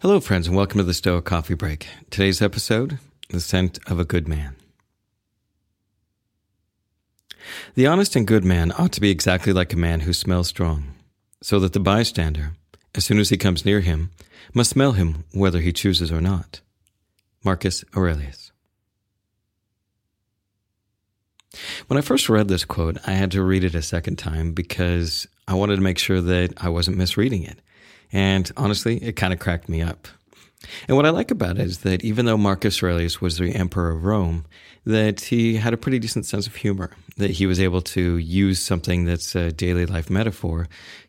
Hello, 0.00 0.20
friends, 0.20 0.46
and 0.46 0.56
welcome 0.56 0.78
to 0.78 0.84
the 0.84 0.94
Stoic 0.94 1.24
Coffee 1.24 1.54
Break. 1.54 1.88
Today's 2.08 2.40
episode 2.40 3.00
The 3.30 3.40
Scent 3.40 3.80
of 3.88 3.98
a 3.98 4.04
Good 4.04 4.28
Man. 4.28 4.54
The 7.74 7.88
honest 7.88 8.14
and 8.14 8.24
good 8.24 8.44
man 8.44 8.70
ought 8.78 8.92
to 8.92 9.00
be 9.00 9.10
exactly 9.10 9.52
like 9.52 9.72
a 9.72 9.76
man 9.76 10.02
who 10.02 10.12
smells 10.12 10.46
strong, 10.46 10.94
so 11.42 11.58
that 11.58 11.72
the 11.72 11.80
bystander, 11.80 12.52
as 12.94 13.04
soon 13.04 13.18
as 13.18 13.30
he 13.30 13.36
comes 13.36 13.64
near 13.64 13.80
him, 13.80 14.12
must 14.54 14.70
smell 14.70 14.92
him 14.92 15.24
whether 15.34 15.58
he 15.58 15.72
chooses 15.72 16.12
or 16.12 16.20
not. 16.20 16.60
Marcus 17.42 17.84
Aurelius. 17.96 18.52
When 21.88 21.98
I 21.98 22.02
first 22.02 22.28
read 22.28 22.46
this 22.46 22.64
quote, 22.64 22.98
I 23.04 23.14
had 23.14 23.32
to 23.32 23.42
read 23.42 23.64
it 23.64 23.74
a 23.74 23.82
second 23.82 24.14
time 24.14 24.52
because 24.52 25.26
I 25.48 25.54
wanted 25.54 25.74
to 25.74 25.82
make 25.82 25.98
sure 25.98 26.20
that 26.20 26.52
I 26.56 26.68
wasn't 26.68 26.98
misreading 26.98 27.42
it. 27.42 27.58
And 28.12 28.50
honestly, 28.56 28.96
it 29.02 29.16
kind 29.16 29.32
of 29.32 29.38
cracked 29.38 29.68
me 29.68 29.82
up. 29.82 30.08
And 30.88 30.96
what 30.96 31.06
I 31.06 31.10
like 31.10 31.30
about 31.30 31.58
it 31.58 31.66
is 31.66 31.78
that 31.78 32.04
even 32.04 32.26
though 32.26 32.36
Marcus 32.36 32.82
Aurelius 32.82 33.20
was 33.20 33.38
the 33.38 33.54
emperor 33.54 33.90
of 33.90 34.04
Rome, 34.04 34.44
that 34.84 35.20
he 35.20 35.56
had 35.56 35.72
a 35.72 35.76
pretty 35.78 35.98
decent 35.98 36.26
sense 36.26 36.46
of 36.46 36.56
humor, 36.56 36.90
that 37.16 37.30
he 37.30 37.46
was 37.46 37.60
able 37.60 37.82
to 37.82 38.16
use 38.16 38.60
something 38.60 39.04
that's 39.04 39.34
a 39.34 39.52
daily 39.52 39.86
life 39.86 40.10
metaphor 40.10 40.68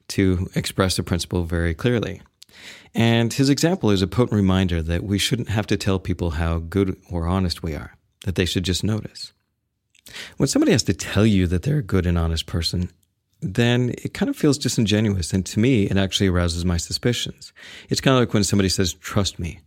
to 0.09 0.49
express 0.55 0.99
a 0.99 1.03
principle 1.03 1.43
very 1.43 1.73
clearly. 1.73 2.21
And 2.93 3.31
his 3.31 3.49
example 3.49 3.91
is 3.91 4.01
a 4.01 4.07
potent 4.07 4.35
reminder 4.35 4.81
that 4.81 5.03
we 5.03 5.17
shouldn't 5.17 5.49
have 5.49 5.67
to 5.67 5.77
tell 5.77 5.99
people 5.99 6.31
how 6.31 6.59
good 6.59 6.97
or 7.09 7.27
honest 7.27 7.63
we 7.63 7.75
are, 7.75 7.95
that 8.25 8.35
they 8.35 8.45
should 8.45 8.63
just 8.63 8.83
notice. 8.83 9.33
When 10.37 10.47
somebody 10.47 10.71
has 10.71 10.83
to 10.83 10.93
tell 10.93 11.25
you 11.25 11.47
that 11.47 11.63
they're 11.63 11.77
a 11.77 11.83
good 11.83 12.05
and 12.05 12.17
honest 12.17 12.45
person, 12.47 12.89
then 13.41 13.93
it 14.03 14.13
kind 14.13 14.29
of 14.29 14.35
feels 14.35 14.57
disingenuous. 14.57 15.33
And 15.33 15.45
to 15.47 15.59
me, 15.59 15.83
it 15.85 15.97
actually 15.97 16.27
arouses 16.27 16.65
my 16.65 16.77
suspicions. 16.77 17.53
It's 17.89 18.01
kind 18.01 18.15
of 18.15 18.21
like 18.21 18.33
when 18.33 18.43
somebody 18.43 18.69
says, 18.69 18.93
trust 18.93 19.39
me. 19.39 19.59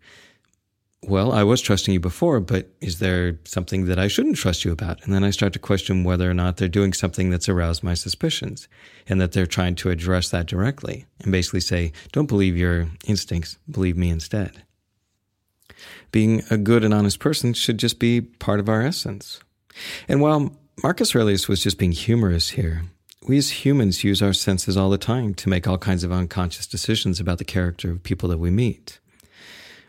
Well, 1.05 1.33
I 1.33 1.43
was 1.43 1.61
trusting 1.61 1.93
you 1.93 1.99
before, 1.99 2.39
but 2.39 2.69
is 2.81 3.01
there 3.01 3.41
something 3.45 3.87
that 3.87 3.99
I 3.99 4.07
shouldn't 4.07 4.37
trust 4.37 4.65
you 4.65 4.71
about? 4.71 5.03
And 5.03 5.13
then 5.13 5.25
I 5.25 5.31
start 5.31 5.53
to 5.55 5.59
question 5.59 6.05
whether 6.05 6.31
or 6.31 6.35
not 6.35 6.59
they're 6.59 6.69
doing 6.69 6.93
something 6.93 7.29
that's 7.29 7.49
aroused 7.49 7.83
my 7.83 7.95
suspicions 7.95 8.69
and 9.09 9.21
that 9.21 9.33
they're 9.33 9.47
trying 9.47 9.75
to 9.77 9.91
address 9.91 10.31
that 10.31 10.47
directly 10.47 11.07
and 11.21 11.33
basically 11.33 11.61
say, 11.61 11.93
don't 12.13 12.29
believe 12.29 12.57
your 12.57 12.89
instincts, 13.05 13.59
believe 13.69 13.97
me 13.97 14.11
instead. 14.11 14.63
Being 16.13 16.45
a 16.51 16.57
good 16.57 16.85
and 16.85 16.95
honest 16.95 17.19
person 17.19 17.53
should 17.53 17.79
just 17.79 17.99
be 17.99 18.21
part 18.21 18.61
of 18.61 18.69
our 18.69 18.83
essence. 18.83 19.41
And 20.07 20.21
while 20.21 20.53
Marcus 20.85 21.17
Aurelius 21.17 21.49
was 21.49 21.63
just 21.63 21.79
being 21.79 21.93
humorous 21.93 22.51
here, 22.51 22.83
we 23.29 23.39
as 23.39 23.65
humans 23.65 24.05
use 24.05 24.23
our 24.23 24.33
senses 24.33 24.77
all 24.77 24.91
the 24.91 24.99
time 24.99 25.35
to 25.35 25.49
make 25.49 25.67
all 25.67 25.79
kinds 25.79 26.05
of 26.05 26.13
unconscious 26.13 26.67
decisions 26.67 27.21
about 27.21 27.39
the 27.39 27.45
character 27.45 27.91
of 27.91 28.03
people 28.03 28.29
that 28.31 28.39
we 28.39 28.51
meet. 28.51 28.99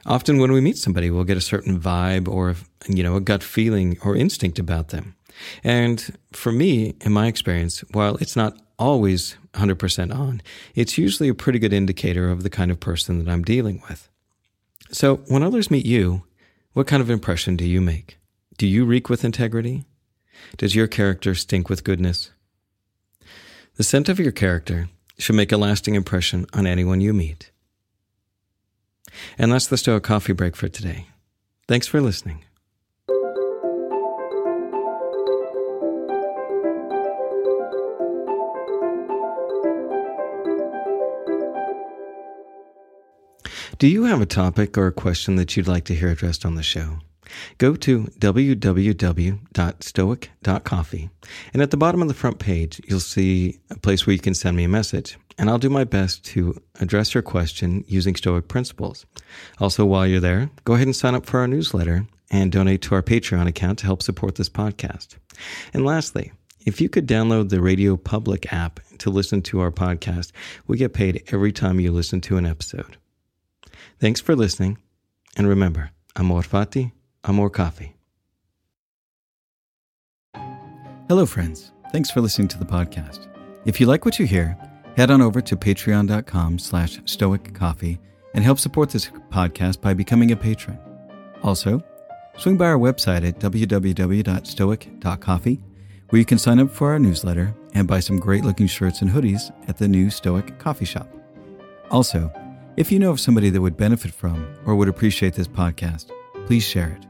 Often 0.06 0.40
when 0.40 0.52
we 0.52 0.62
meet 0.62 0.78
somebody, 0.78 1.10
we'll 1.10 1.24
get 1.24 1.38
a 1.38 1.42
certain 1.42 1.80
vibe 1.80 2.28
or, 2.28 2.56
you 2.88 3.04
know, 3.04 3.16
a 3.16 3.22
gut 3.22 3.42
feeling 3.42 3.98
or 4.04 4.16
instinct 4.16 4.60
about 4.60 4.90
them. 4.90 5.16
And 5.64 6.18
for 6.32 6.52
me, 6.52 6.96
in 7.02 7.14
my 7.14 7.28
experience, 7.28 7.84
while 7.92 8.16
it's 8.18 8.36
not 8.36 8.58
always 8.78 9.38
100% 9.54 10.14
on, 10.14 10.42
it's 10.76 10.98
usually 10.98 11.30
a 11.30 11.34
pretty 11.34 11.60
good 11.60 11.74
indicator 11.74 12.30
of 12.30 12.44
the 12.44 12.50
kind 12.50 12.70
of 12.70 12.80
person 12.80 13.24
that 13.24 13.32
I'm 13.32 13.44
dealing 13.44 13.82
with. 13.88 14.10
So 14.92 15.18
when 15.28 15.44
others 15.44 15.72
meet 15.72 15.86
you, 15.86 16.24
what 16.74 16.88
kind 16.88 17.02
of 17.02 17.10
impression 17.10 17.56
do 17.56 17.66
you 17.66 17.82
make? 17.82 18.18
Do 18.58 18.68
you 18.68 18.86
reek 18.86 19.10
with 19.10 19.26
integrity? 19.26 19.86
Does 20.58 20.76
your 20.76 20.88
character 20.88 21.34
stink 21.34 21.70
with 21.70 21.84
goodness? 21.84 22.32
The 23.76 23.84
scent 23.84 24.08
of 24.08 24.20
your 24.20 24.32
character 24.32 24.90
should 25.18 25.36
make 25.36 25.52
a 25.52 25.58
lasting 25.58 25.96
impression 25.96 26.46
on 26.54 26.68
anyone 26.68 27.02
you 27.02 27.12
meet. 27.12 27.50
And 29.36 29.52
that's 29.52 29.66
the 29.66 29.78
Stoic 29.78 30.04
Coffee 30.04 30.34
Break 30.34 30.56
for 30.56 30.68
today. 30.68 31.08
Thanks 31.68 31.88
for 31.88 32.00
listening. 32.00 32.44
Do 43.80 43.88
you 43.88 44.04
have 44.04 44.22
a 44.22 44.28
topic 44.28 44.78
or 44.78 44.86
a 44.86 44.92
question 44.92 45.36
that 45.38 45.58
you'd 45.58 45.68
like 45.68 45.86
to 45.86 45.96
hear 45.96 46.10
addressed 46.10 46.46
on 46.46 46.54
the 46.54 46.62
show? 46.62 47.00
Go 47.58 47.76
to 47.76 48.04
www.stoic.coffee, 48.20 51.10
and 51.54 51.62
at 51.62 51.72
the 51.72 51.78
bottom 51.78 52.02
of 52.02 52.08
the 52.08 52.14
front 52.14 52.40
page, 52.40 52.82
you'll 52.88 53.00
see 53.00 53.60
a 53.70 53.78
place 53.78 54.06
where 54.06 54.14
you 54.14 54.20
can 54.20 54.34
send 54.34 54.58
me 54.58 54.64
a 54.64 54.70
message, 54.70 55.18
and 55.38 55.50
I'll 55.50 55.58
do 55.58 55.70
my 55.70 55.84
best 55.84 56.24
to 56.26 56.62
address 56.80 57.14
your 57.14 57.24
question 57.24 57.84
using 57.88 58.16
Stoic 58.16 58.48
principles. 58.48 59.06
Also, 59.60 59.86
while 59.86 60.08
you're 60.08 60.20
there, 60.20 60.50
go 60.64 60.74
ahead 60.74 60.88
and 60.88 60.96
sign 60.96 61.16
up 61.16 61.26
for 61.26 61.40
our 61.40 61.48
newsletter 61.48 62.06
and 62.30 62.52
donate 62.52 62.82
to 62.84 62.96
our 62.96 63.04
Patreon 63.04 63.48
account 63.48 63.80
to 63.80 63.86
help 63.86 64.02
support 64.02 64.36
this 64.36 64.50
podcast. 64.50 65.16
And 65.74 65.86
lastly, 65.86 66.32
if 66.66 66.80
you 66.80 66.90
could 66.90 67.08
download 67.08 67.50
the 67.50 67.62
Radio 67.62 67.98
Public 67.98 68.54
app 68.54 68.80
to 69.00 69.10
listen 69.10 69.42
to 69.44 69.60
our 69.60 69.72
podcast, 69.72 70.32
we 70.66 70.78
get 70.78 70.94
paid 70.94 71.24
every 71.28 71.52
time 71.52 71.80
you 71.80 71.92
listen 71.92 72.22
to 72.22 72.38
an 72.38 72.46
episode. 72.46 72.98
Thanks 74.00 74.22
for 74.22 74.36
listening, 74.36 74.78
and 75.36 75.48
remember, 75.48 75.92
amor 76.16 76.42
fati, 76.42 76.92
Amor 77.26 77.50
Coffee. 77.50 77.96
Hello, 81.08 81.26
friends. 81.26 81.72
Thanks 81.92 82.10
for 82.10 82.22
listening 82.22 82.48
to 82.50 82.58
the 82.58 82.66
podcast. 82.66 83.28
If 83.66 83.80
you 83.80 83.86
like 83.86 84.04
what 84.04 84.20
you 84.20 84.26
hear, 84.26 84.58
head 84.98 85.12
on 85.12 85.22
over 85.22 85.40
to 85.42 85.56
patreon.com 85.56 86.60
slash 86.60 87.00
stoic 87.06 87.54
coffee 87.54 88.00
and 88.34 88.44
help 88.44 88.60
support 88.60 88.90
this 88.90 89.10
podcast 89.30 89.80
by 89.80 89.94
becoming 89.94 90.32
a 90.32 90.36
patron. 90.36 90.78
Also, 91.44 91.82
swing 92.38 92.58
by 92.58 92.66
our 92.66 92.80
website 92.80 93.28
at 93.28 93.40
www.stoic.coffee, 93.40 95.62
where 96.10 96.20
you 96.20 96.26
can 96.26 96.38
sign 96.38 96.60
up 96.60 96.72
for 96.72 96.92
our 96.92 97.00
newsletter 97.00 97.56
and 97.74 97.88
buy 97.88 98.00
some 98.00 98.18
great 98.18 98.44
looking 98.44 98.68
shirts 98.68 99.02
and 99.02 99.12
hoodies 99.12 99.52
at 99.68 99.78
the 99.78 99.88
new 99.88 100.10
Stoic 100.10 100.58
coffee 100.60 100.86
shop. 100.86 101.08
Also, 101.92 102.32
if 102.76 102.92
you 102.92 103.00
know 103.00 103.12
of 103.12 103.20
somebody 103.20 103.50
that 103.50 103.62
would 103.62 103.78
benefit 103.78 104.12
from 104.12 104.56
or 104.66 104.76
would 104.76 104.88
appreciate 104.88 105.36
this 105.36 105.48
podcast, 105.48 106.12
please 106.48 106.64
share 106.64 106.90
it. 106.90 107.06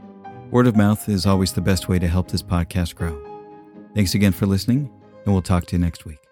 Word 0.54 0.68
of 0.68 0.76
mouth 0.76 1.10
is 1.10 1.26
always 1.26 1.52
the 1.52 1.62
best 1.62 1.90
way 1.90 1.98
to 1.98 2.08
help 2.08 2.28
this 2.28 2.44
podcast 2.44 2.94
grow. 2.94 3.20
Thanks 3.96 4.14
again 4.14 4.34
for 4.34 4.46
listening, 4.46 4.88
and 5.26 5.34
we'll 5.34 5.42
talk 5.42 5.66
to 5.66 5.76
you 5.76 5.80
next 5.80 6.06
week. 6.06 6.23